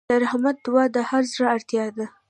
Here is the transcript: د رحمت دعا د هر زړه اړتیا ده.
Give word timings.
د 0.09 0.11
رحمت 0.23 0.55
دعا 0.65 0.83
د 0.95 0.97
هر 1.09 1.23
زړه 1.33 1.47
اړتیا 1.55 1.85
ده. 1.97 2.05